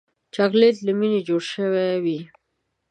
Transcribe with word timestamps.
چاکلېټ 0.35 0.75
له 0.85 0.91
مینې 0.99 1.19
جوړ 1.27 1.41
شوی 1.53 1.91
وي. 2.03 2.19